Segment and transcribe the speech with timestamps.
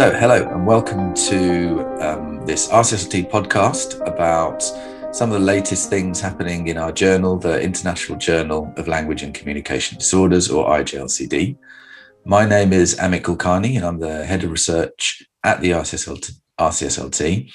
[0.00, 4.62] So, hello and welcome to um, this RCSLT podcast about
[5.14, 9.34] some of the latest things happening in our journal, the International Journal of Language and
[9.34, 11.58] Communication Disorders, or IJLCD.
[12.24, 16.32] My name is Amit Kulkarni, and I'm the head of research at the RCSLT.
[16.58, 17.52] RCSLT.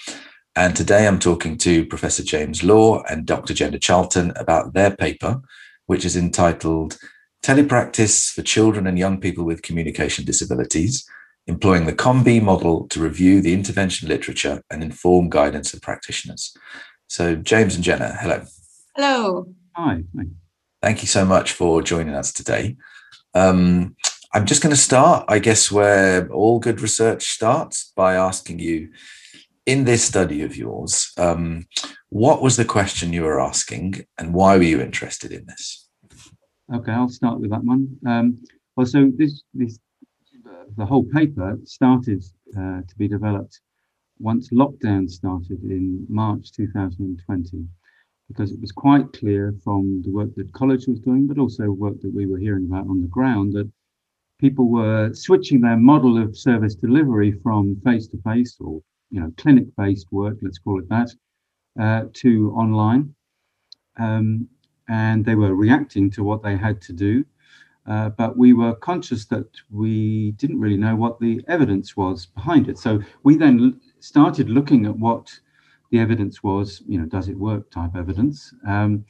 [0.55, 3.55] And today I'm talking to Professor James Law and Dr.
[3.55, 5.41] Jenna Charlton about their paper,
[5.87, 6.99] which is entitled
[7.41, 11.09] Telepractice for Children and Young People with Communication Disabilities
[11.47, 16.55] employing the COM-B model to review the intervention literature and inform guidance of practitioners.
[17.07, 18.43] So, James and Jenna, hello.
[18.95, 19.47] Hello.
[19.73, 20.03] Hi.
[20.81, 22.77] Thank you so much for joining us today.
[23.33, 23.95] Um,
[24.33, 28.89] I'm just going to start, I guess, where all good research starts by asking you
[29.65, 31.65] in this study of yours, um,
[32.09, 35.89] what was the question you were asking and why were you interested in this?
[36.73, 37.97] Okay, I'll start with that one.
[38.07, 38.43] Um,
[38.75, 39.79] well, so this, this
[40.77, 42.23] the whole paper started
[42.57, 43.61] uh, to be developed
[44.19, 47.67] once lockdown started in March 2020,
[48.27, 51.99] because it was quite clear from the work that college was doing, but also work
[52.01, 53.69] that we were hearing about on the ground, that
[54.39, 60.37] people were switching their model of service delivery from face-to-face or you know clinic-based work,
[60.41, 61.09] let's call it that,
[61.79, 63.13] uh, to online,
[63.97, 64.47] um,
[64.87, 67.25] and they were reacting to what they had to do
[67.87, 72.67] uh, but we were conscious that we didn't really know what the evidence was behind
[72.67, 72.77] it.
[72.77, 75.31] So we then started looking at what
[75.91, 78.53] the evidence was, you know, does it work type evidence.
[78.67, 79.05] Um,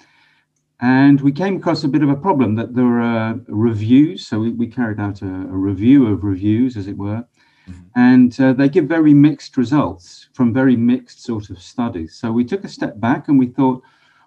[0.82, 4.28] and we came across a bit of a problem that there were reviews.
[4.28, 7.26] So we, we carried out a, a, review of reviews, as it were.
[7.70, 7.82] Mm-hmm.
[7.96, 12.16] And uh, they give very mixed results from very mixed sort of studies.
[12.16, 13.82] So we took a step back and we thought,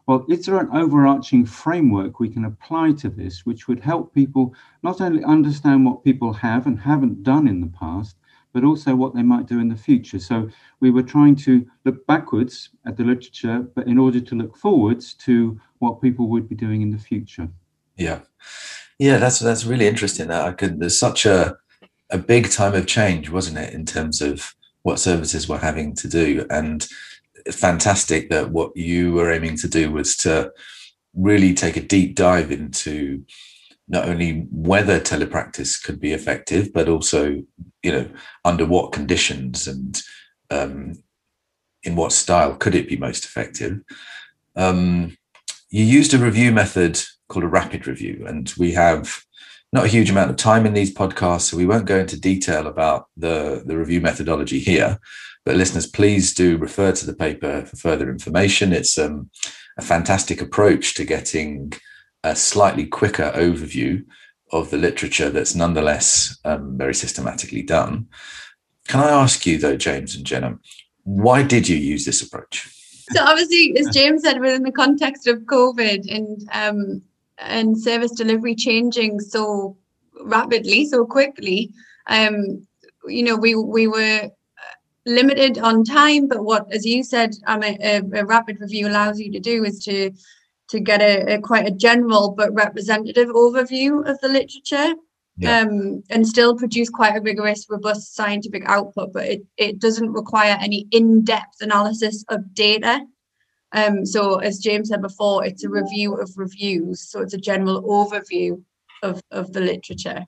[0.09, 4.55] well, is there an overarching framework we can apply to this, which would help people
[4.83, 8.17] not only understand what people have and haven't done in the past,
[8.55, 10.19] but also what they might do in the future?
[10.19, 10.49] So
[10.81, 15.13] we were trying to look backwards at the literature, but in order to look forwards
[15.27, 17.47] to what people would be doing in the future.
[17.99, 18.21] Yeah,
[18.99, 20.31] yeah, that's that's really interesting.
[20.31, 20.81] I could.
[20.81, 21.59] There's such a
[22.09, 26.09] a big time of change, wasn't it, in terms of what services were having to
[26.09, 26.89] do and
[27.51, 30.53] fantastic that what you were aiming to do was to
[31.15, 33.25] really take a deep dive into
[33.89, 37.43] not only whether telepractice could be effective, but also,
[37.83, 38.09] you know,
[38.45, 40.03] under what conditions and
[40.51, 41.03] um,
[41.83, 43.81] in what style could it be most effective.
[44.57, 45.17] Um,
[45.71, 49.25] you used a review method called a rapid review, and we have
[49.73, 52.67] not a huge amount of time in these podcasts, so we won't go into detail
[52.67, 54.99] about the, the review methodology here.
[55.49, 58.71] But listeners, please do refer to the paper for further information.
[58.71, 59.31] It's um,
[59.79, 61.73] a fantastic approach to getting
[62.23, 64.05] a slightly quicker overview
[64.53, 68.09] of the literature that's nonetheless um, very systematically done.
[68.89, 70.59] Can I ask you, though, James and Jenna,
[71.05, 72.69] why did you use this approach?
[73.13, 77.01] So obviously, as James said, within the context of COVID and um,
[77.39, 79.79] and service delivery changing so
[80.21, 81.73] rapidly, so quickly,
[82.07, 82.67] um,
[83.07, 84.31] you know, we we were
[85.09, 89.33] limited on time, but what, as you said, um, a, a, rapid review allows you
[89.33, 90.13] to do is to
[90.69, 94.95] to get a, a quite a general but representative overview of the literature.
[95.41, 95.61] Yeah.
[95.61, 100.59] Um, and still produce quite a rigorous, robust scientific output, but it, it doesn't require
[100.61, 103.07] any in-depth analysis of data.
[103.71, 107.09] Um, so as James said before, it's a review of reviews.
[107.09, 108.61] So it's a general overview
[109.05, 110.27] of, of the literature.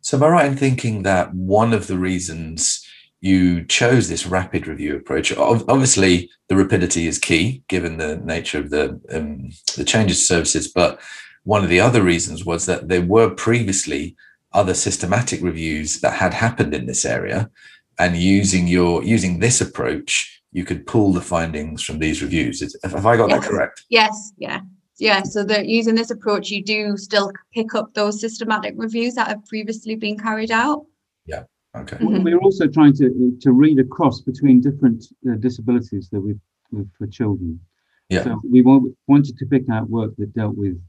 [0.00, 2.77] So am I right in thinking that one of the reasons
[3.20, 5.36] you chose this rapid review approach.
[5.36, 10.68] Obviously, the rapidity is key given the nature of the um, the changes to services.
[10.68, 11.00] But
[11.44, 14.16] one of the other reasons was that there were previously
[14.52, 17.50] other systematic reviews that had happened in this area,
[17.98, 22.62] and using your using this approach, you could pull the findings from these reviews.
[22.84, 23.40] Have I got yes.
[23.40, 23.84] that correct?
[23.88, 24.32] Yes.
[24.38, 24.60] Yeah.
[25.00, 29.28] Yeah, so that using this approach, you do still pick up those systematic reviews that
[29.28, 30.86] have previously been carried out.
[31.24, 31.44] Yeah.
[31.76, 31.96] Okay.
[31.96, 32.22] Mm-hmm.
[32.22, 37.06] We're also trying to to read across between different uh, disabilities that we've, we've, for
[37.06, 37.60] children.
[38.08, 38.24] Yeah.
[38.24, 40.80] So we want, wanted to pick out work that dealt with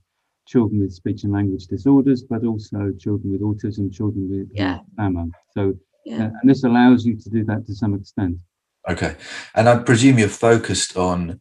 [0.48, 4.80] children with speech and language disorders, but also children with autism, children with yeah.
[4.98, 5.28] AMA.
[5.54, 6.26] So, yeah.
[6.26, 8.38] Uh, and this allows you to do that to some extent.
[8.90, 9.16] Okay,
[9.54, 11.40] and I presume you're focused on,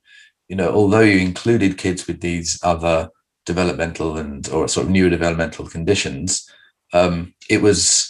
[0.48, 3.08] you know, although you included kids with these other
[3.46, 6.50] developmental and or sort of neurodevelopmental conditions,
[6.92, 8.07] um, it was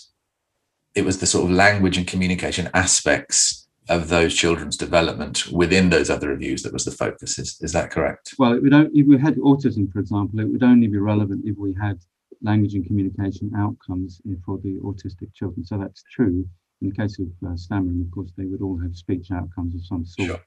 [0.95, 6.11] it was the sort of language and communication aspects of those children's development within those
[6.11, 7.39] other reviews that was the focus.
[7.39, 8.35] Is, is that correct?
[8.39, 11.45] Well, it would only, if we had autism, for example, it would only be relevant
[11.47, 11.99] if we had
[12.43, 15.65] language and communication outcomes for the autistic children.
[15.65, 16.47] So that's true.
[16.81, 19.85] In the case of uh, stammering, of course, they would all have speech outcomes of
[19.85, 20.29] some sort.
[20.29, 20.41] Sure.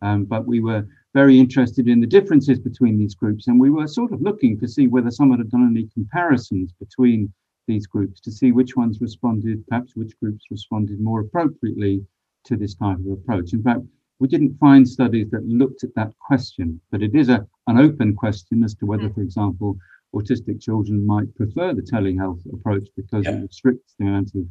[0.00, 3.86] Um, but we were very interested in the differences between these groups, and we were
[3.86, 7.32] sort of looking to see whether someone had done any comparisons between
[7.68, 12.04] these groups to see which ones responded, perhaps which groups responded more appropriately
[12.46, 13.52] to this type of approach.
[13.52, 13.82] In fact,
[14.18, 18.16] we didn't find studies that looked at that question, but it is a, an open
[18.16, 19.76] question as to whether, for example,
[20.14, 23.32] autistic children might prefer the telehealth approach because yeah.
[23.32, 24.42] it restricts the amount of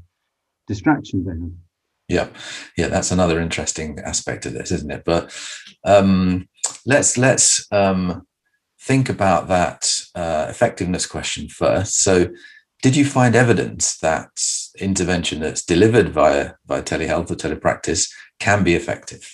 [0.67, 1.51] distraction they have.
[2.07, 2.29] Yeah,
[2.77, 5.03] yeah, that's another interesting aspect of this, isn't it?
[5.03, 5.35] But
[5.83, 6.47] um,
[6.85, 8.25] let's let's um,
[8.79, 12.01] think about that uh, effectiveness question first.
[12.01, 12.29] So,
[12.81, 14.29] did you find evidence that
[14.79, 19.31] intervention that's delivered via via telehealth or telepractice can be effective?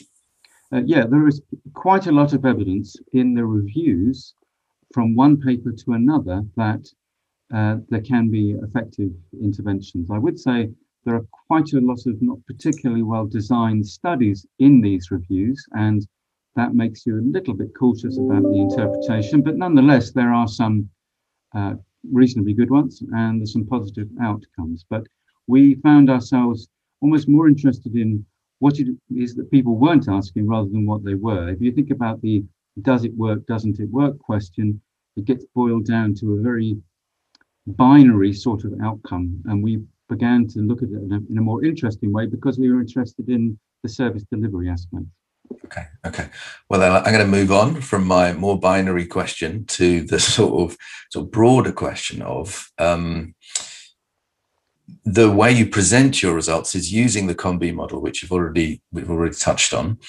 [0.72, 1.42] Uh, yeah, there is
[1.74, 4.34] quite a lot of evidence in the reviews
[4.94, 6.88] from one paper to another that
[7.54, 9.12] uh, there can be effective
[9.42, 10.10] interventions.
[10.10, 10.69] I would say
[11.06, 16.07] there are quite a lot of not particularly well designed studies in these reviews, and
[16.56, 19.42] that makes you a little bit cautious about the interpretation.
[19.42, 20.90] But nonetheless, there are some
[21.54, 21.74] uh,
[22.12, 24.86] reasonably good ones and there's some positive outcomes.
[24.90, 25.08] But
[25.48, 26.68] we found ourselves
[27.02, 28.26] almost more interested in
[28.60, 31.50] what it is that people weren't asking rather than what they were.
[31.50, 32.44] If you think about the
[32.82, 34.82] does it work, doesn't it work question,
[35.16, 36.78] it gets boiled down to a very
[37.68, 39.42] binary sort of outcome.
[39.46, 42.58] And we began to look at it in a, in a more interesting way because
[42.58, 45.06] we were interested in the service delivery aspect.
[45.66, 45.86] Okay.
[46.06, 46.30] Okay.
[46.70, 50.78] Well, I'm going to move on from my more binary question to the sort of
[51.12, 53.36] sort of broader question of um,
[55.06, 59.10] the way you present your results is using the COM-B model, which you've already we've
[59.10, 60.00] already touched on.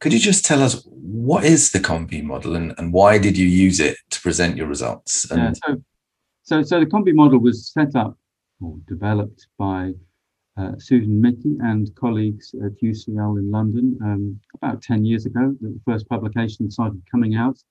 [0.00, 3.46] Could you just tell us what is the COM-B model and, and why did you
[3.46, 5.28] use it to present your results?
[5.30, 5.82] And yeah, so,
[6.42, 8.16] so, so the COM-B model was set up
[8.60, 9.94] or developed by
[10.58, 15.54] uh, Susan Michie and colleagues at UCL in London um, about 10 years ago.
[15.60, 17.62] that The first publication started coming out.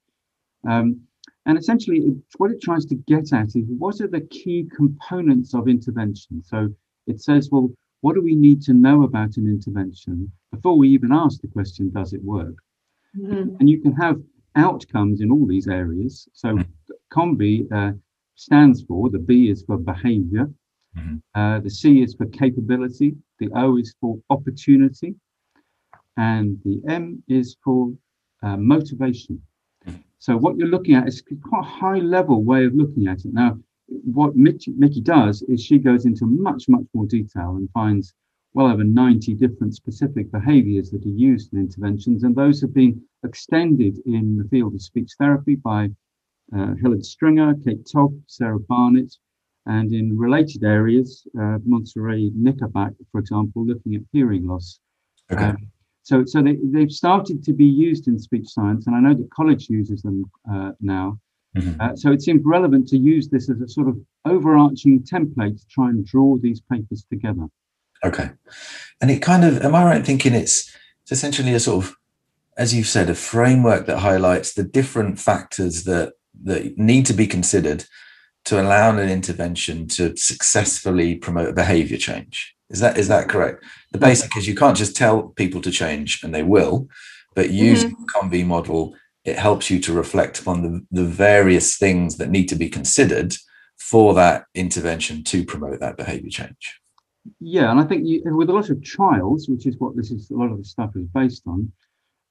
[0.68, 1.02] Um,
[1.46, 5.54] and essentially, it, what it tries to get at is what are the key components
[5.54, 6.44] of intervention?
[6.44, 6.70] So
[7.08, 7.70] it says, well,
[8.02, 11.92] what do we need to know about an intervention before we even ask the question,
[11.92, 12.56] does it work?
[13.18, 13.56] Mm-hmm.
[13.60, 14.22] And you can have
[14.56, 16.28] outcomes in all these areas.
[16.34, 16.72] So mm-hmm.
[17.74, 17.94] Uh,
[18.36, 20.48] stands for, the B is for behavior,
[20.96, 21.18] Mm-hmm.
[21.36, 25.16] Uh, the C is for capability, the O is for opportunity,
[26.18, 27.92] and the M is for
[28.44, 29.42] uh, motivation.
[29.88, 30.00] Mm-hmm.
[30.20, 33.34] So what you're looking at is quite a high level way of looking at it.
[33.34, 33.58] Now,
[33.88, 38.14] what Mickey, Michie does is she goes into much, much more detail and finds
[38.54, 43.02] well over 90 different specific behaviors that are used in interventions, and those have been
[43.24, 45.90] extended in the field of speech therapy by
[46.56, 49.16] uh, Helen Stringer, Kate Toth, Sarah Barnett,
[49.68, 54.80] and in related areas, uh, Montserrat Nickerback, for example, looking at hearing loss.
[55.32, 55.44] Okay.
[55.44, 55.58] Um,
[56.04, 59.30] so, so they, they've started to be used in speech science, and I know that
[59.30, 61.20] college uses them uh, now.
[61.58, 61.82] Mm-hmm.
[61.82, 65.68] Uh, so it seems relevant to use this as a sort of overarching template to
[65.70, 67.48] try and draw these papers together.
[68.06, 68.30] Okay,
[69.02, 71.96] and it kind of am I right thinking it's it's essentially a sort of,
[72.58, 77.26] as you've said, a framework that highlights the different factors that that need to be
[77.26, 77.86] considered
[78.48, 82.56] to allow an intervention to successfully promote behavior change.
[82.70, 83.64] Is that is that correct?
[83.92, 86.88] The basic is you can't just tell people to change and they will,
[87.36, 88.02] but using mm-hmm.
[88.02, 92.48] the COM-B model, it helps you to reflect upon the, the various things that need
[92.48, 93.36] to be considered
[93.78, 96.80] for that intervention to promote that behavior change.
[97.42, 100.32] Yeah, and I think you, with a lot of trials, which is what this is,
[100.32, 101.72] a lot of the stuff is based on,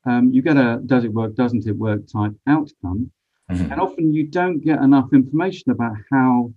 [0.06, 3.10] um, you get a does it work, doesn't it work type outcome.
[3.50, 3.72] Mm-hmm.
[3.72, 6.52] And often you don't get enough information about how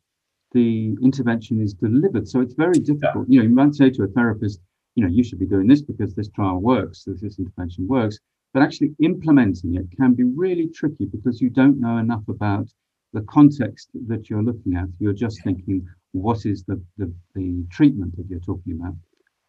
[0.53, 2.27] the intervention is delivered.
[2.27, 3.27] So it's very difficult.
[3.27, 3.35] Yeah.
[3.35, 4.59] You know, you might say to a therapist,
[4.95, 8.19] you know, you should be doing this because this trial works, this, this intervention works.
[8.53, 12.67] But actually implementing it can be really tricky because you don't know enough about
[13.13, 14.85] the context that you're looking at.
[14.99, 18.95] You're just thinking, what is the, the, the treatment that you're talking about?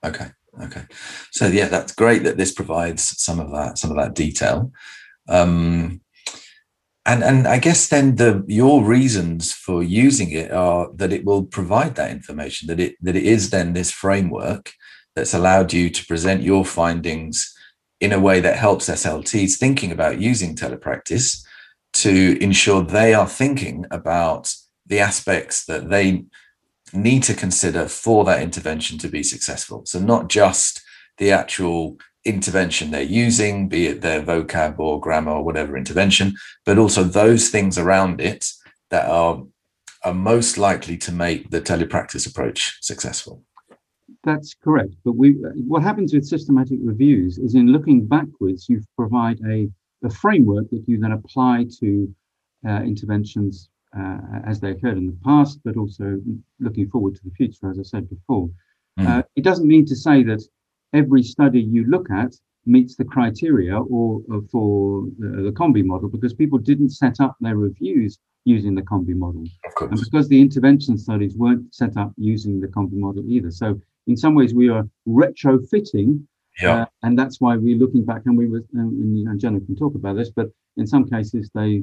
[0.05, 0.31] Okay.
[0.63, 0.83] Okay.
[1.31, 4.73] So yeah, that's great that this provides some of that, some of that detail.
[5.29, 6.01] Um,
[7.07, 11.45] and and I guess then the your reasons for using it are that it will
[11.45, 14.73] provide that information that it that it is then this framework
[15.17, 17.55] that's allowed you to present your findings
[18.01, 21.45] in a way that helps SLTs thinking about using telepractice
[21.93, 24.53] to ensure they are thinking about
[24.87, 26.25] the aspects that they
[26.93, 29.83] need to consider for that intervention to be successful.
[29.85, 30.83] So not just
[31.19, 36.35] the actual intervention they're using, be it their vocab or grammar or whatever intervention,
[36.65, 38.47] but also those things around it
[38.91, 39.43] that are
[40.05, 43.45] are most likely to make the telepractice approach successful.
[44.25, 44.95] that's correct.
[45.05, 45.33] But we,
[45.67, 49.69] what happens with systematic reviews is in looking backwards, you provide a,
[50.05, 52.15] a framework that you then apply to
[52.69, 56.21] uh, interventions uh, as they occurred in the past, but also
[56.61, 58.49] looking forward to the future, as I said before.
[58.99, 59.07] Mm.
[59.07, 60.43] Uh, it doesn't mean to say that
[60.93, 62.35] every study you look at
[62.67, 67.37] meets the criteria or uh, for the, the COM-B model because people didn't set up
[67.41, 69.45] their reviews using the COM-B model.
[69.81, 73.51] And because the intervention studies weren't set up using the COM-B model either.
[73.51, 76.27] So in some ways we are retrofitting
[76.61, 76.83] yeah.
[76.83, 79.95] Uh, and that's why we're looking back and we were, and, and Jenna can talk
[79.95, 81.83] about this, but in some cases they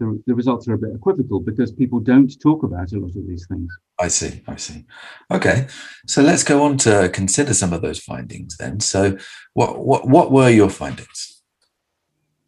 [0.00, 3.26] the, the results are a bit equivocal because people don't talk about a lot of
[3.26, 3.72] these things.
[3.98, 4.84] I see, I see.
[5.30, 5.66] Okay,
[6.06, 8.80] so let's go on to consider some of those findings then.
[8.80, 9.16] So,
[9.52, 11.42] what what what were your findings?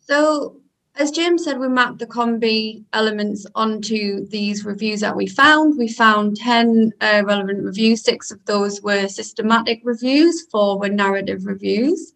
[0.00, 0.61] So,
[0.97, 5.79] as Jim said, we mapped the COM-B elements onto these reviews that we found.
[5.79, 8.03] We found 10 uh, relevant reviews.
[8.03, 12.12] Six of those were systematic reviews, four were narrative reviews.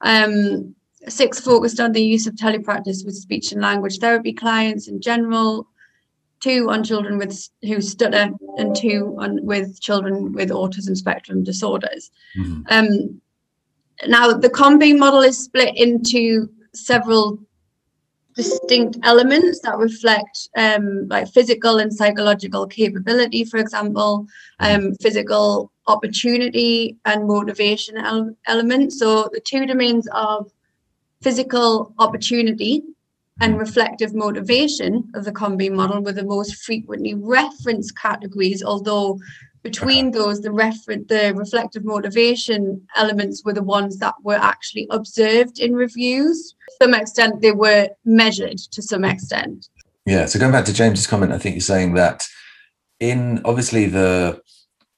[0.00, 0.75] Um,
[1.08, 5.68] six focused on the use of telepractice with speech and language therapy clients in general,
[6.40, 12.10] two on children with who stutter, and two on with children with autism spectrum disorders.
[12.38, 12.62] Mm-hmm.
[12.70, 13.20] Um,
[14.06, 17.38] now, the COM-B model is split into several
[18.34, 24.26] distinct elements that reflect um, like physical and psychological capability, for example,
[24.60, 28.98] um, physical opportunity and motivation ele- elements.
[28.98, 30.52] So the two domains of
[31.26, 32.84] physical opportunity
[33.40, 39.18] and reflective motivation of the COM-B model were the most frequently referenced categories, although
[39.64, 40.18] between uh-huh.
[40.18, 45.74] those, the refer- the reflective motivation elements were the ones that were actually observed in
[45.74, 46.54] reviews.
[46.68, 49.68] To some extent, they were measured to some extent.
[50.04, 50.26] Yeah.
[50.26, 52.24] So going back to James's comment, I think you're saying that
[53.00, 54.40] in obviously the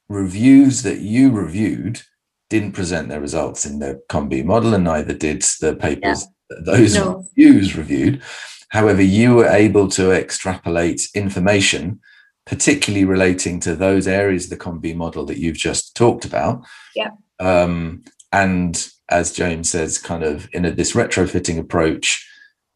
[0.09, 2.03] reviews that you reviewed
[2.49, 6.57] didn't present their results in the COM-B model, and neither did the papers yeah.
[6.65, 7.25] those no.
[7.35, 8.21] reviews reviewed.
[8.69, 11.99] However, you were able to extrapolate information
[12.49, 16.65] particularly relating to those areas of the COM-B model that you've just talked about.
[16.95, 17.11] Yeah.
[17.39, 22.27] Um, and as James says, kind of in a, this retrofitting approach,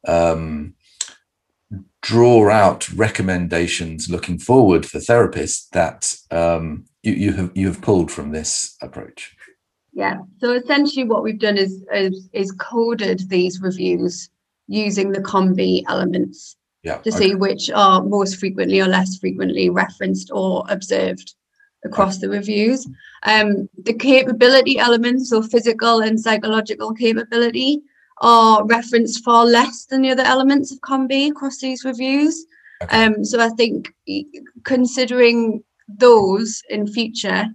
[0.07, 0.75] um,
[2.03, 8.11] draw out recommendations looking forward for therapists that um, you, you have you have pulled
[8.11, 9.35] from this approach.
[9.93, 10.19] Yeah.
[10.39, 14.29] So essentially, what we've done is is, is coded these reviews
[14.67, 17.17] using the COM-B elements yeah, to okay.
[17.17, 21.35] see which are most frequently or less frequently referenced or observed
[21.85, 22.88] across the reviews.
[23.23, 27.81] Um, the capability elements, so physical and psychological capability,
[28.21, 32.45] are referenced far less than the other elements of COM-B across these reviews.
[32.81, 33.05] Okay.
[33.05, 33.93] Um, so I think
[34.63, 37.45] considering those in future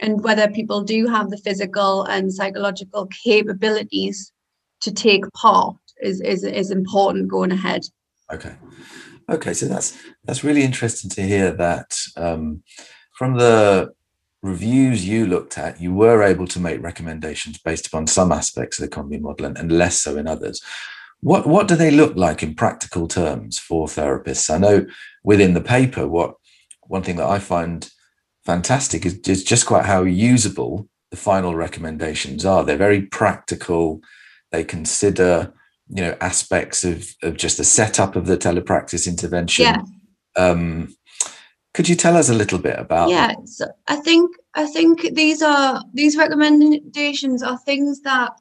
[0.00, 4.32] and whether people do have the physical and psychological capabilities
[4.80, 7.82] to take part is, is, is important going ahead.
[8.32, 8.54] Okay.
[9.30, 12.62] Okay, so that's that's really interesting to hear that um,
[13.12, 13.90] from the
[14.42, 18.82] reviews you looked at, you were able to make recommendations based upon some aspects of
[18.82, 20.62] the COM-B model and, and less so in others.
[21.20, 24.54] What what do they look like in practical terms for therapists?
[24.54, 24.84] I know
[25.22, 26.34] within the paper, what
[26.82, 27.90] one thing that I find
[28.44, 32.64] fantastic is, just quite how usable the final recommendations are.
[32.64, 34.00] They're very practical.
[34.52, 35.52] They consider
[35.88, 39.82] you know aspects of of just the setup of the telepractice intervention yeah.
[40.36, 40.94] um
[41.74, 45.42] could you tell us a little bit about yeah so i think i think these
[45.42, 48.32] are these recommendations are things that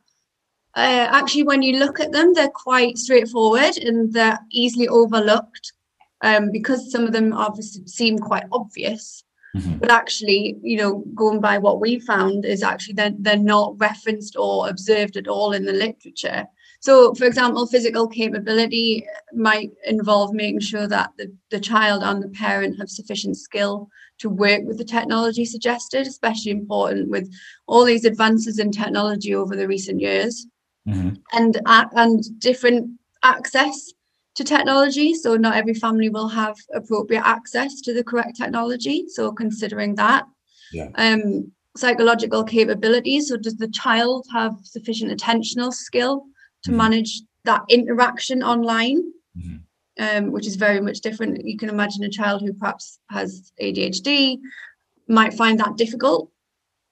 [0.75, 5.73] uh, actually when you look at them they're quite straightforward and they're easily overlooked
[6.21, 9.23] um, because some of them obviously seem quite obvious
[9.55, 9.77] mm-hmm.
[9.77, 14.35] but actually you know going by what we found is actually they're, they're not referenced
[14.37, 16.47] or observed at all in the literature
[16.83, 22.27] so, for example, physical capability might involve making sure that the, the child and the
[22.27, 27.33] parent have sufficient skill to work with the technology suggested, especially important with
[27.67, 30.45] all these advances in technology over the recent years.
[30.85, 31.11] Mm-hmm.
[31.31, 33.93] And, and different access
[34.35, 35.13] to technology.
[35.13, 39.05] So, not every family will have appropriate access to the correct technology.
[39.07, 40.25] So, considering that.
[40.71, 40.89] Yeah.
[40.95, 43.29] Um, psychological capabilities.
[43.29, 46.25] So, does the child have sufficient attentional skill
[46.63, 46.77] to mm-hmm.
[46.77, 49.03] manage that interaction online,
[49.37, 49.57] mm-hmm.
[49.99, 51.45] um, which is very much different.
[51.45, 54.39] You can imagine a child who perhaps has ADHD
[55.07, 56.31] might find that difficult.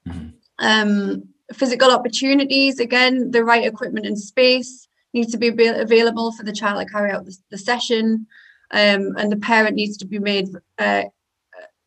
[0.07, 0.29] Mm-hmm.
[0.59, 6.53] Um, physical opportunities, again, the right equipment and space needs to be available for the
[6.53, 8.27] child to carry out the, the session.
[8.71, 11.03] Um, and the parent needs to be made uh,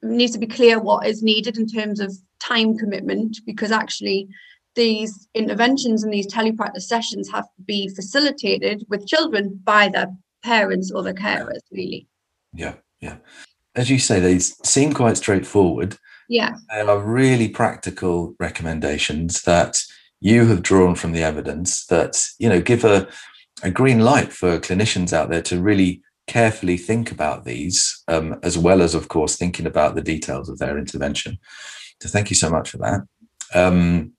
[0.02, 4.28] needs to be clear what is needed in terms of time commitment because actually
[4.74, 10.08] these interventions and these telepractice sessions have to be facilitated with children by their
[10.42, 12.06] parents or their carers really.
[12.52, 13.16] Yeah yeah.
[13.76, 15.98] As you say they seem quite straightforward.
[16.28, 16.54] Yeah.
[16.70, 19.82] They are really practical recommendations that
[20.24, 23.06] you have drawn from the evidence that you know give a,
[23.62, 28.56] a green light for clinicians out there to really carefully think about these um, as
[28.56, 31.38] well as of course thinking about the details of their intervention
[32.00, 33.00] so thank you so much for that
[33.54, 34.12] um,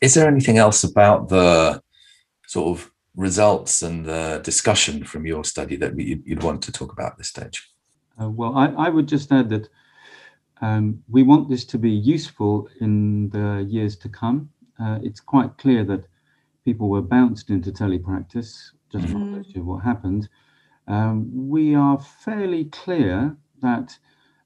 [0.00, 1.80] is there anything else about the
[2.46, 7.12] sort of results and the discussion from your study that you'd want to talk about
[7.12, 7.70] at this stage?
[8.20, 9.68] Uh, well, I, I, would just add that
[10.60, 14.50] um, we want this to be useful in the years to come.
[14.80, 16.06] Uh, it's quite clear that
[16.64, 19.64] people were bounced into telepractice, just mm-hmm.
[19.64, 20.28] what happened.
[20.88, 23.96] Um, we are fairly clear that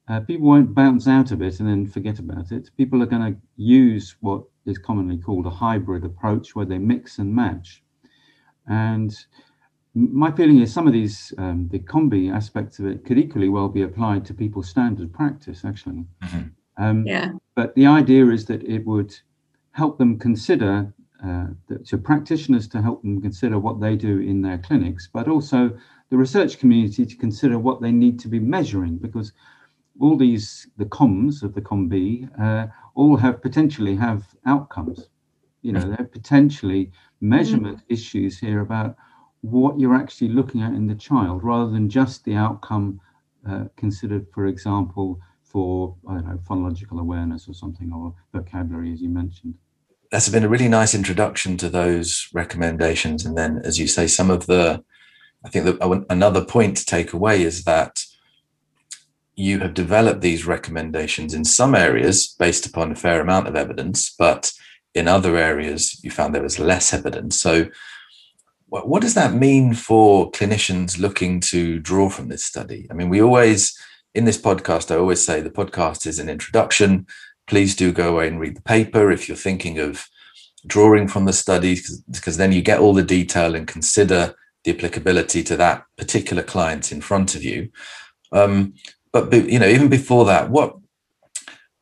[0.09, 2.71] uh, people won't bounce out of it and then forget about it.
[2.77, 7.19] People are going to use what is commonly called a hybrid approach, where they mix
[7.19, 7.83] and match.
[8.67, 9.17] And
[9.95, 13.69] my feeling is some of these um, the COM-B aspects of it could equally well
[13.69, 16.05] be applied to people's standard practice, actually.
[16.23, 16.83] Mm-hmm.
[16.83, 17.33] Um, yeah.
[17.55, 19.19] But the idea is that it would
[19.79, 20.93] help them consider
[21.25, 21.47] uh,
[21.87, 25.77] to practitioners to help them consider what they do in their clinics, but also
[26.11, 29.33] the research community to consider what they need to be measuring because
[30.01, 35.09] all these the comms of the COM-B uh, all have potentially have outcomes
[35.63, 37.93] you know there are potentially measurement mm-hmm.
[37.93, 38.97] issues here about
[39.41, 43.01] what you're actually looking at in the child rather than just the outcome
[43.49, 49.01] uh, considered for example for i don't know phonological awareness or something or vocabulary as
[49.01, 49.55] you mentioned
[50.11, 54.31] that's been a really nice introduction to those recommendations and then as you say some
[54.31, 54.83] of the
[55.45, 58.03] i think that another point to take away is that
[59.39, 64.13] you have developed these recommendations in some areas based upon a fair amount of evidence,
[64.19, 64.53] but
[64.95, 67.41] in other areas you found there was less evidence.
[67.41, 67.69] So,
[68.67, 72.87] what does that mean for clinicians looking to draw from this study?
[72.91, 73.79] I mean, we always,
[74.15, 77.07] in this podcast, I always say the podcast is an introduction.
[77.49, 80.07] Please do go away and read the paper if you're thinking of
[80.67, 81.79] drawing from the study,
[82.11, 84.35] because then you get all the detail and consider
[84.65, 87.71] the applicability to that particular client in front of you.
[88.33, 88.75] Um,
[89.13, 90.77] but you know, even before that, what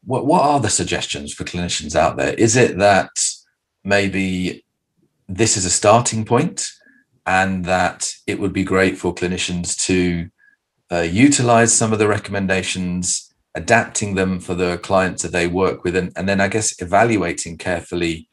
[0.04, 2.34] what what are the suggestions for clinicians out there?
[2.34, 3.10] Is it that
[3.82, 4.64] maybe
[5.28, 6.68] this is a starting point,
[7.26, 10.28] and that it would be great for clinicians to
[10.92, 13.25] uh, utilize some of the recommendations,
[13.56, 17.58] adapting them for the clients that they work with, and, and then I guess evaluating
[17.58, 18.28] carefully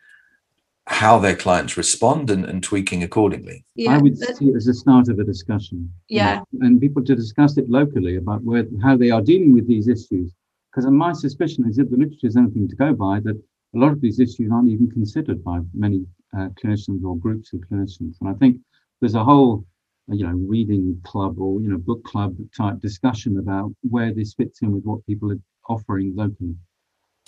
[0.86, 3.63] how their clients respond and, and tweaking accordingly.
[3.75, 5.91] Yeah, I would see it as a start of a discussion.
[6.09, 6.41] Yeah.
[6.51, 9.67] You know, and people to discuss it locally about where how they are dealing with
[9.67, 10.33] these issues.
[10.69, 13.38] Because my suspicion is if the literature is anything to go by, that
[13.75, 16.05] a lot of these issues aren't even considered by many
[16.38, 18.15] uh, clinicians or groups of clinicians.
[18.19, 18.57] And I think
[18.99, 19.65] there's a whole
[20.07, 24.61] you know reading club or you know book club type discussion about where this fits
[24.61, 25.39] in with what people are
[25.69, 26.55] offering locally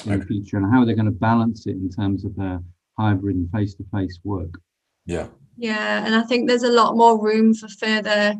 [0.05, 0.19] in okay.
[0.19, 2.61] the future and how they're going to balance it in terms of their
[2.97, 4.49] hybrid and face-to-face work.
[5.05, 5.27] Yeah.
[5.57, 8.35] Yeah, and I think there's a lot more room for further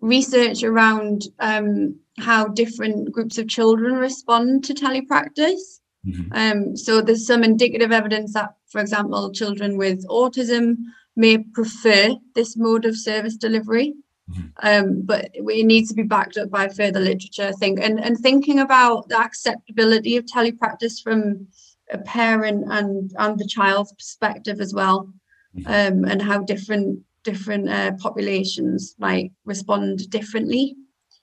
[0.00, 5.80] research around um, how different groups of children respond to telepractice.
[6.06, 6.32] Mm-hmm.
[6.32, 10.76] Um, so there's some indicative evidence that, for example, children with autism
[11.16, 13.94] may prefer this mode of service delivery.
[14.30, 14.66] Mm-hmm.
[14.66, 17.78] Um, but it needs to be backed up by further literature, I think.
[17.80, 21.46] And, and thinking about the acceptability of telepractice from
[21.92, 25.12] a parent and and the child's perspective as well
[25.56, 25.66] mm-hmm.
[25.66, 30.76] um, and how different different uh, populations might respond differently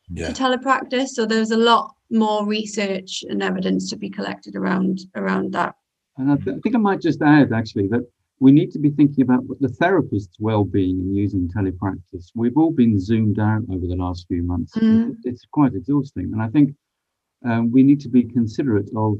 [0.09, 0.27] yeah.
[0.27, 5.51] to telepractice so there's a lot more research and evidence to be collected around around
[5.51, 5.75] that
[6.17, 8.05] and I, th- I think i might just add actually that
[8.43, 12.99] we need to be thinking about the therapist's well-being in using telepractice we've all been
[12.99, 15.13] zoomed out over the last few months mm.
[15.23, 16.67] it's quite exhausting and i think
[17.45, 19.17] um, we need to be considerate of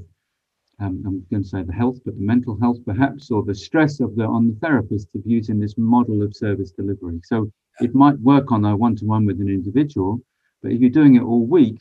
[0.79, 3.99] um, I'm going to say the health, but the mental health perhaps, or the stress
[3.99, 7.19] of the on the therapist of using this model of service delivery.
[7.23, 10.19] So it might work on a one-to-one with an individual,
[10.61, 11.79] but if you're doing it all week,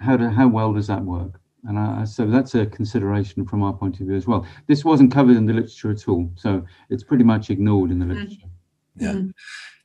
[0.00, 1.39] how do, how well does that work?
[1.64, 4.46] And I, so that's a consideration from our point of view as well.
[4.66, 8.06] This wasn't covered in the literature at all, so it's pretty much ignored in the
[8.06, 8.14] mm.
[8.14, 8.48] literature.
[8.96, 9.32] Yeah, mm.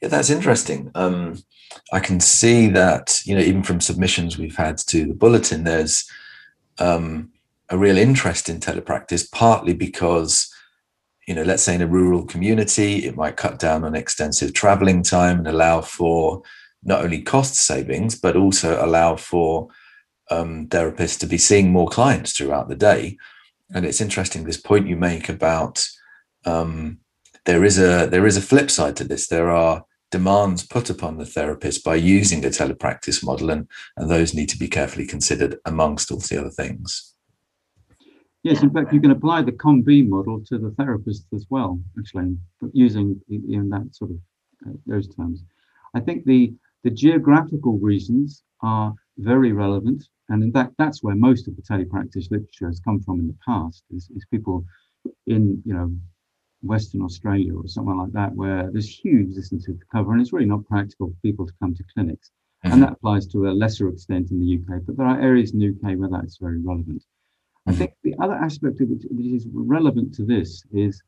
[0.01, 0.91] yeah, that's interesting.
[0.95, 1.43] Um,
[1.91, 6.09] I can see that you know even from submissions we've had to the bulletin, there's
[6.79, 7.31] um,
[7.69, 10.53] a real interest in telepractice, partly because,
[11.27, 15.03] you know, let's say in a rural community, it might cut down on extensive traveling
[15.03, 16.43] time and allow for
[16.83, 19.67] not only cost savings, but also allow for
[20.31, 23.17] um, therapists to be seeing more clients throughout the day.
[23.73, 25.85] And it's interesting this point you make about
[26.45, 26.99] um,
[27.45, 29.27] there is a there is a flip side to this.
[29.27, 34.33] There are demands put upon the therapist by using a telepractice model, and, and those
[34.33, 37.13] need to be carefully considered amongst all the other things.
[38.43, 42.37] Yes, in fact, you can apply the COM-B model to the therapist as well, actually,
[42.73, 44.17] using in that sort of
[44.67, 45.43] uh, those terms.
[45.95, 51.47] I think the the geographical reasons are very relevant, and in fact, that's where most
[51.47, 53.83] of the telepractice literature has come from in the past.
[53.91, 54.65] Is, is people
[55.27, 55.91] in you know
[56.61, 60.47] Western Australia or somewhere like that, where there's huge distances to cover, and it's really
[60.47, 62.31] not practical for people to come to clinics.
[62.65, 62.73] Mm-hmm.
[62.73, 65.59] And that applies to a lesser extent in the UK, but there are areas in
[65.59, 67.03] the UK where that's very relevant.
[67.67, 71.01] I think the other aspect of it which is relevant to this is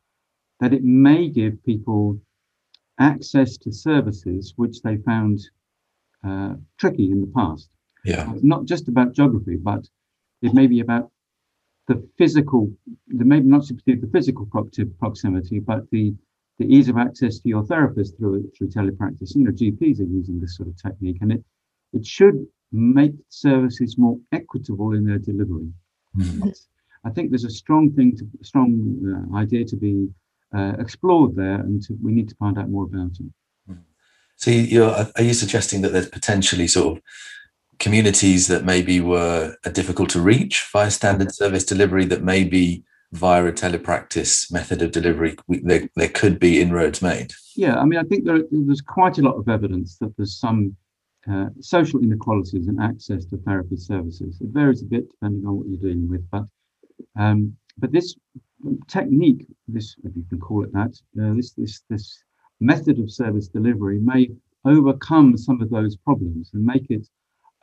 [0.60, 2.20] that it may give people
[2.98, 5.38] access to services which they found
[6.26, 7.68] uh, tricky in the past.
[8.04, 8.32] Yeah.
[8.32, 9.86] It's not just about geography, but
[10.42, 11.10] it may be about
[11.88, 12.70] the physical,
[13.08, 16.14] the maybe not simply the physical proximity, but the
[16.58, 19.34] the ease of access to your therapist through through telepractice.
[19.34, 21.44] You know, GPs are using this sort of technique, and it
[21.92, 25.72] it should make services more equitable in their delivery.
[26.16, 26.54] Mm.
[27.04, 30.08] I think there's a strong thing, to, strong uh, idea to be
[30.54, 33.32] uh, explored there, and to, we need to find out more about it.
[33.66, 33.74] Hmm.
[34.36, 37.02] So, you're, are you suggesting that there's potentially sort of
[37.78, 43.52] communities that maybe were difficult to reach via standard service delivery that maybe via a
[43.52, 48.24] telepractice method of delivery there, there could be inroads made yeah i mean i think
[48.24, 50.76] there, there's quite a lot of evidence that there's some
[51.30, 54.40] uh, social inequalities in access to therapy services.
[54.40, 56.44] It varies a bit depending on what you're dealing with, but
[57.16, 58.16] um, but this
[58.88, 62.22] technique, this if you can call it that, uh, this this this
[62.60, 64.30] method of service delivery may
[64.64, 67.06] overcome some of those problems and make it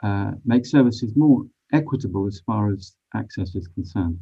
[0.05, 1.39] uh, make services more
[1.79, 4.17] equitable as far as access is concerned.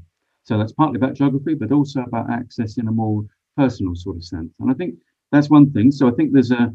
[0.47, 3.19] So that's partly about geography, but also about access in a more
[3.61, 4.51] personal sort of sense.
[4.59, 4.91] And I think
[5.31, 5.91] that's one thing.
[5.91, 6.73] So I think there's a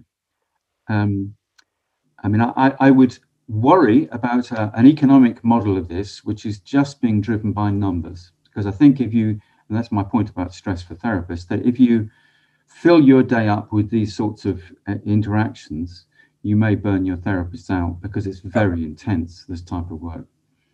[0.88, 1.12] um,
[2.24, 3.18] I mean, I, I would
[3.48, 8.32] worry about a, an economic model of this, which is just being driven by numbers.
[8.44, 9.28] Because I think if you,
[9.68, 12.10] and that's my point about stress for therapists, that if you
[12.66, 16.06] fill your day up with these sorts of uh, interactions,
[16.42, 20.26] you may burn your therapist out because it's very intense, this type of work.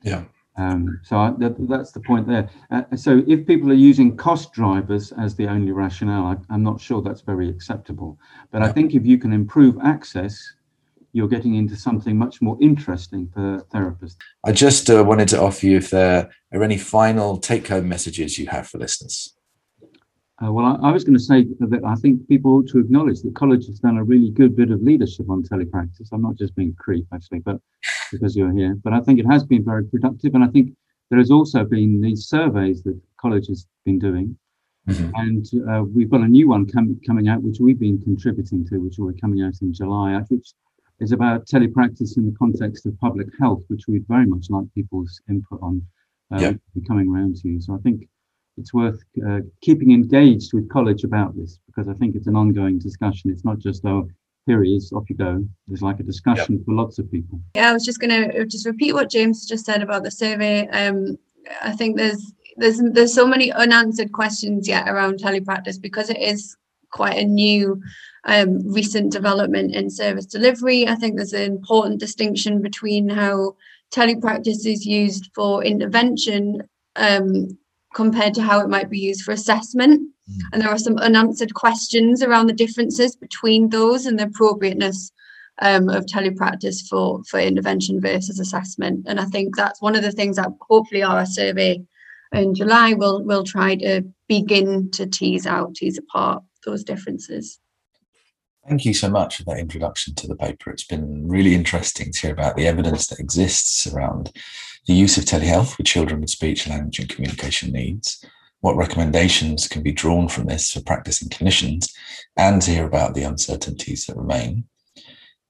[0.02, 0.24] Yeah.
[0.56, 2.48] Um, so I, that, that's the point there.
[2.70, 6.80] Uh, so if people are using cost drivers as the only rationale, I, am not
[6.80, 8.18] sure that's very acceptable.
[8.52, 8.68] But yeah.
[8.68, 10.54] I think if you can improve access
[11.14, 14.16] you're getting into something much more interesting for therapists.
[14.44, 18.36] I just uh, wanted to offer you if there are any final take home messages
[18.36, 19.32] you have for listeners.
[20.42, 23.22] Uh, well, I, I, was going to say that I think people ought to acknowledge
[23.22, 26.08] that college has done a really good bit of leadership on telepractice.
[26.12, 27.60] I'm not just being creep, actually, but
[28.10, 28.76] because you're here.
[28.82, 30.34] But I think it has been very productive.
[30.34, 30.74] And I think
[31.10, 34.36] there has also been these surveys that college has been doing.
[34.88, 35.10] Mm-hmm.
[35.14, 38.78] And uh, we've got a new one com- coming out, which we've been contributing to,
[38.78, 40.52] which will be coming out in July, which
[40.98, 45.20] is about telepractice in the context of public health, which we'd very much like people's
[45.28, 45.80] input on
[46.32, 46.56] uh, yep.
[46.88, 47.60] coming around to you.
[47.60, 48.08] So I think
[48.56, 52.78] it's worth uh, keeping engaged with college about this because I think it's an ongoing
[52.78, 53.30] discussion.
[53.30, 54.08] It's not just, oh,
[54.46, 55.44] here it is, off you go.
[55.66, 56.64] There's like a discussion yep.
[56.64, 57.40] for lots of people.
[57.56, 60.68] Yeah, I was just going to just repeat what James just said about the survey.
[60.68, 61.18] Um,
[61.62, 66.56] I think there's there's there's so many unanswered questions yet around telepractice because it is
[66.90, 67.82] quite a new
[68.24, 70.86] um, recent development in service delivery.
[70.86, 73.56] I think there's an important distinction between how
[73.90, 76.62] telepractice is used for intervention
[76.96, 77.58] um,
[77.94, 80.00] compared to how it might be used for assessment.
[80.30, 80.40] Mm.
[80.52, 85.12] And there are some unanswered questions around the differences between those and the appropriateness
[85.62, 89.06] um, of telepractice for, for intervention versus assessment.
[89.08, 91.82] And I think that's one of the things that hopefully our survey
[92.32, 97.60] in July will will try to begin to tease out, tease apart those differences.
[98.66, 100.70] Thank you so much for that introduction to the paper.
[100.70, 104.32] It's been really interesting to hear about the evidence that exists around
[104.86, 108.24] the use of telehealth for children with speech, language, and communication needs,
[108.60, 111.90] what recommendations can be drawn from this for practicing clinicians,
[112.36, 114.64] and to hear about the uncertainties that remain.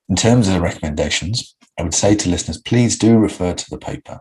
[0.08, 3.78] In terms of the recommendations, I would say to listeners, please do refer to the
[3.78, 4.20] paper.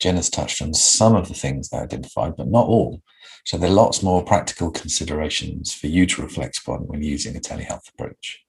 [0.00, 3.02] Jen has touched on some of the things they identified, but not all.
[3.44, 7.40] So there are lots more practical considerations for you to reflect upon when using a
[7.40, 8.44] telehealth approach.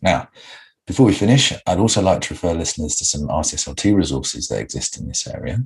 [0.00, 0.28] Now,
[0.86, 4.98] before we finish, I'd also like to refer listeners to some RCSLT resources that exist
[4.98, 5.58] in this area.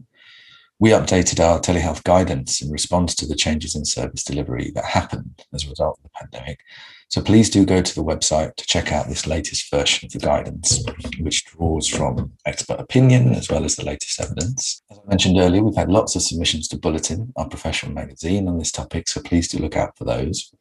[0.80, 5.44] we updated our telehealth guidance in response to the changes in service delivery that happened
[5.52, 6.60] as a result of the pandemic.
[7.08, 10.18] So please do go to the website to check out this latest version of the
[10.18, 10.84] guidance,
[11.18, 14.82] which draws from expert opinion as well as the latest evidence.
[14.90, 18.58] As I mentioned earlier, we've had lots of submissions to Bulletin, our professional magazine, on
[18.58, 20.52] this topic, so please do look out for those.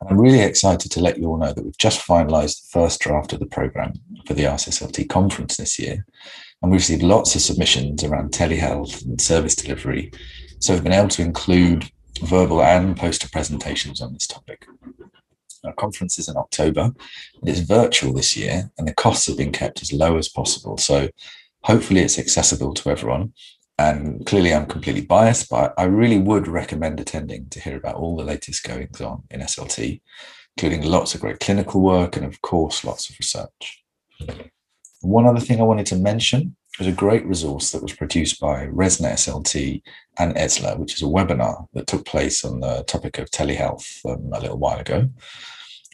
[0.00, 3.00] And I'm really excited to let you all know that we've just finalised the first
[3.00, 3.94] draft of the programme
[4.26, 6.06] for the RCSLT conference this year.
[6.62, 10.12] And we've received lots of submissions around telehealth and service delivery.
[10.58, 11.90] So we've been able to include
[12.22, 14.66] verbal and poster presentations on this topic.
[15.64, 16.92] Our conference is in October.
[17.42, 20.78] It is virtual this year, and the costs have been kept as low as possible.
[20.78, 21.08] So
[21.64, 23.34] hopefully it's accessible to everyone.
[23.80, 28.14] And clearly, I'm completely biased, but I really would recommend attending to hear about all
[28.14, 30.02] the latest goings on in SLT,
[30.58, 33.82] including lots of great clinical work and, of course, lots of research.
[35.00, 38.66] One other thing I wanted to mention was a great resource that was produced by
[38.66, 39.80] ResNet SLT
[40.18, 44.30] and ESLA, which is a webinar that took place on the topic of telehealth um,
[44.34, 45.08] a little while ago.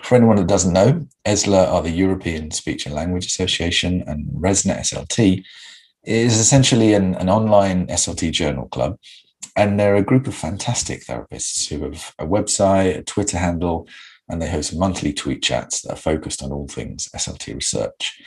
[0.03, 4.81] For anyone that doesn't know, ESLA are the European Speech and Language Association, and ResNet
[4.81, 5.45] SLT
[6.07, 8.99] is essentially an, an online SLT journal club.
[9.57, 13.89] And they're a group of fantastic therapists who have a website, a Twitter handle,
[14.29, 18.21] and they host monthly tweet chats that are focused on all things SLT research.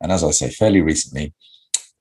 [0.00, 1.34] And as I say, fairly recently,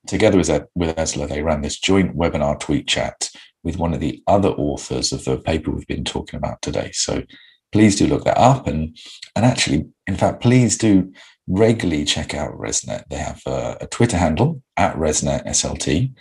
[0.08, 3.30] together with, with ESLA, they ran this joint webinar tweet chat
[3.64, 6.92] with one of the other authors of the paper we've been talking about today.
[6.94, 7.24] So
[7.72, 8.68] please do look that up.
[8.68, 8.98] And,
[9.36, 11.14] and actually, in fact, please do
[11.52, 13.04] regularly check out ResNet.
[13.10, 16.14] They have a, a Twitter handle at ResNet SLT.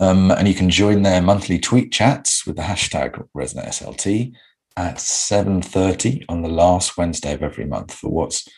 [0.00, 4.32] Um, and you can join their monthly tweet chats with the hashtag ResNetSLT
[4.76, 8.48] at 7.30 on the last Wednesday of every month for what's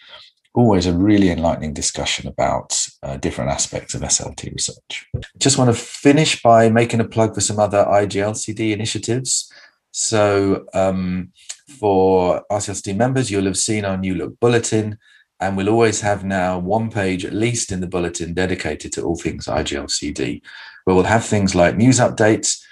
[0.53, 5.07] always a really enlightening discussion about uh, different aspects of SLT research.
[5.39, 9.51] Just want to finish by making a plug for some other IJLCD initiatives.
[9.93, 11.33] So um,
[11.79, 14.99] for RCSLT members, you'll have seen our new look bulletin,
[15.41, 19.17] and we'll always have now one page at least in the bulletin dedicated to all
[19.17, 20.43] things IJLCD,
[20.85, 22.63] where we'll have things like news updates,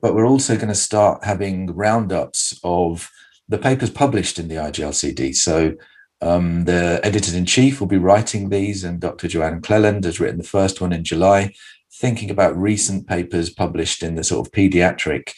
[0.00, 3.10] but we're also going to start having roundups of
[3.48, 5.34] the papers published in the IJLCD.
[5.34, 5.74] So
[6.20, 9.28] um, the editor in chief will be writing these, and Dr.
[9.28, 11.54] Joanne Cleland has written the first one in July,
[11.92, 15.32] thinking about recent papers published in the sort of pediatric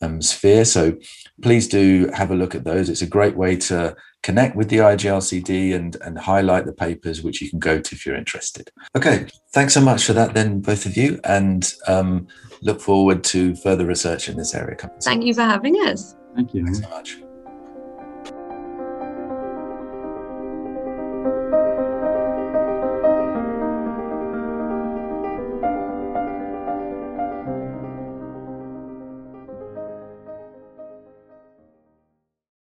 [0.00, 0.64] um, sphere.
[0.64, 0.96] So
[1.42, 2.88] please do have a look at those.
[2.88, 7.40] It's a great way to connect with the IJLCD and, and highlight the papers which
[7.40, 8.72] you can go to if you're interested.
[8.96, 12.26] Okay, thanks so much for that, then, both of you, and um,
[12.60, 14.76] look forward to further research in this area.
[15.00, 16.16] Thank you for having us.
[16.34, 16.64] Thank you.
[16.64, 17.18] Thanks so much.